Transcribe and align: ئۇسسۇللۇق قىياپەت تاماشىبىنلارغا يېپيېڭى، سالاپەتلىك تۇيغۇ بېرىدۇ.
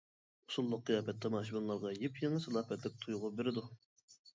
ئۇسسۇللۇق 0.51 0.81
قىياپەت 0.87 1.21
تاماشىبىنلارغا 1.27 1.95
يېپيېڭى، 2.01 2.43
سالاپەتلىك 2.49 3.01
تۇيغۇ 3.07 3.37
بېرىدۇ. 3.41 3.71